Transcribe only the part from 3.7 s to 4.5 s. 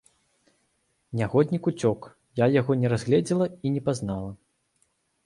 не пазнала.